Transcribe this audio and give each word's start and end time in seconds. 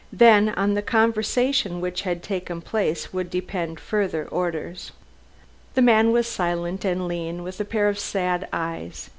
Then 0.11 0.49
on 0.49 0.73
the 0.73 0.81
conversation 0.81 1.79
which 1.79 2.01
had 2.01 2.23
taken 2.23 2.59
place 2.61 3.13
would 3.13 3.29
depend 3.29 3.79
further 3.79 4.27
orders. 4.29 4.93
The 5.75 5.83
man 5.83 6.11
was 6.11 6.25
silent 6.25 6.83
and 6.83 7.07
lean, 7.07 7.43
with 7.43 7.59
a 7.59 7.65
pair 7.65 7.87
of 7.87 7.99
sad 7.99 8.47
eyes. 8.51 9.09